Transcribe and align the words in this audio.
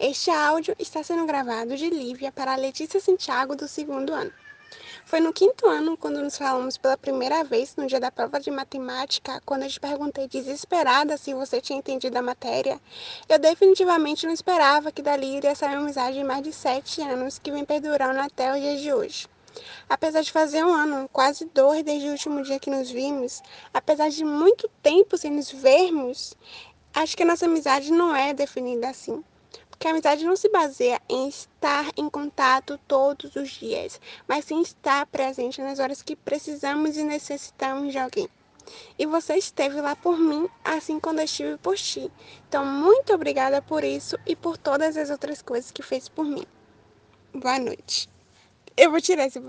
Este 0.00 0.30
áudio 0.30 0.76
está 0.78 1.02
sendo 1.02 1.26
gravado 1.26 1.76
de 1.76 1.90
Lívia 1.90 2.30
para 2.30 2.54
Letícia 2.54 3.00
Santiago 3.00 3.56
do 3.56 3.66
segundo 3.66 4.14
ano. 4.14 4.32
Foi 5.04 5.18
no 5.18 5.32
quinto 5.32 5.66
ano, 5.66 5.96
quando 5.96 6.22
nos 6.22 6.38
falamos 6.38 6.78
pela 6.78 6.96
primeira 6.96 7.42
vez 7.42 7.74
no 7.74 7.84
dia 7.84 7.98
da 7.98 8.12
prova 8.12 8.38
de 8.38 8.48
matemática, 8.48 9.42
quando 9.44 9.64
eu 9.64 9.68
te 9.68 9.80
perguntei 9.80 10.28
desesperada 10.28 11.16
se 11.16 11.34
você 11.34 11.60
tinha 11.60 11.80
entendido 11.80 12.16
a 12.16 12.22
matéria. 12.22 12.80
Eu 13.28 13.40
definitivamente 13.40 14.24
não 14.24 14.32
esperava 14.32 14.92
que 14.92 15.02
dali 15.02 15.38
iria 15.38 15.56
sair 15.56 15.74
uma 15.74 15.82
amizade 15.82 16.16
de 16.16 16.22
mais 16.22 16.44
de 16.44 16.52
sete 16.52 17.02
anos 17.02 17.40
que 17.40 17.50
vem 17.50 17.64
perdurando 17.64 18.20
até 18.20 18.54
os 18.54 18.60
dias 18.60 18.80
de 18.80 18.92
hoje. 18.92 19.26
Apesar 19.88 20.22
de 20.22 20.30
fazer 20.30 20.64
um 20.64 20.72
ano, 20.72 21.08
quase 21.12 21.44
dois 21.46 21.82
desde 21.82 22.06
o 22.06 22.12
último 22.12 22.44
dia 22.44 22.60
que 22.60 22.70
nos 22.70 22.88
vimos, 22.88 23.42
apesar 23.74 24.10
de 24.10 24.24
muito 24.24 24.70
tempo 24.80 25.18
sem 25.18 25.32
nos 25.32 25.50
vermos, 25.50 26.36
acho 26.94 27.16
que 27.16 27.24
a 27.24 27.26
nossa 27.26 27.46
amizade 27.46 27.90
não 27.90 28.14
é 28.14 28.32
definida 28.32 28.90
assim. 28.90 29.24
Porque 29.78 29.86
a 29.86 29.90
amizade 29.92 30.24
não 30.24 30.34
se 30.34 30.48
baseia 30.48 31.00
em 31.08 31.28
estar 31.28 31.92
em 31.96 32.10
contato 32.10 32.80
todos 32.88 33.36
os 33.36 33.48
dias, 33.48 34.00
mas 34.26 34.44
sim 34.44 34.60
estar 34.60 35.06
presente 35.06 35.62
nas 35.62 35.78
horas 35.78 36.02
que 36.02 36.16
precisamos 36.16 36.96
e 36.96 37.04
necessitamos 37.04 37.92
de 37.92 37.98
alguém. 37.98 38.28
E 38.98 39.06
você 39.06 39.36
esteve 39.36 39.80
lá 39.80 39.94
por 39.94 40.18
mim, 40.18 40.48
assim 40.64 40.98
quando 40.98 41.20
eu 41.20 41.26
estive 41.26 41.56
por 41.58 41.76
ti. 41.76 42.10
Então, 42.48 42.66
muito 42.66 43.14
obrigada 43.14 43.62
por 43.62 43.84
isso 43.84 44.18
e 44.26 44.34
por 44.34 44.58
todas 44.58 44.96
as 44.96 45.10
outras 45.10 45.40
coisas 45.40 45.70
que 45.70 45.80
fez 45.80 46.08
por 46.08 46.24
mim. 46.24 46.44
Boa 47.32 47.60
noite. 47.60 48.08
Eu 48.76 48.90
vou 48.90 49.00
tirar 49.00 49.26
esse 49.26 49.36